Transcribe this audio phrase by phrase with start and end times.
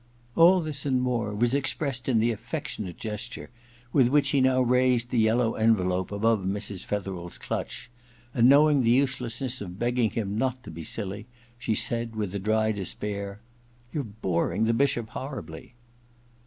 [0.35, 3.49] All this and more was expressed in the II EXPIATION 97 afiectionate gesture
[3.93, 7.91] with which he now raised the yellow envelope above Mrs Fetherel's clutch;
[8.33, 11.27] and knowing the uselessness of begging him not to be silly,
[11.59, 15.75] she said with a dry despair:* You're boring the Bishop horribly.'